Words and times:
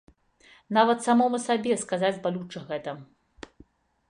Нават 0.77 1.03
самому 1.07 1.41
сабе 1.43 1.77
сказаць 1.83 2.13
балюча 2.27 2.63
гэта. 2.71 2.91